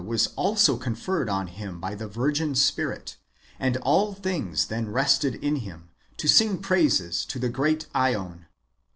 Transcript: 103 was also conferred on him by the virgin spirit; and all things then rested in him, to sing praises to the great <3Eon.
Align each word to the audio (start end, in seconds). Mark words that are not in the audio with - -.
103 0.01 0.13
was 0.17 0.33
also 0.35 0.77
conferred 0.77 1.29
on 1.29 1.45
him 1.45 1.79
by 1.79 1.93
the 1.93 2.07
virgin 2.07 2.55
spirit; 2.55 3.17
and 3.59 3.77
all 3.83 4.15
things 4.15 4.65
then 4.65 4.89
rested 4.91 5.35
in 5.35 5.57
him, 5.57 5.89
to 6.17 6.27
sing 6.27 6.57
praises 6.57 7.23
to 7.23 7.37
the 7.37 7.49
great 7.49 7.85
<3Eon. 7.93 8.45